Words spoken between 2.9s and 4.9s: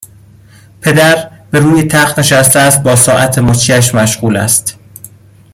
ساعت مچیش مشغول است